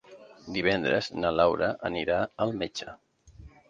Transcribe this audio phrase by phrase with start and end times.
[0.55, 3.01] Divendres na Laura anirà al metge.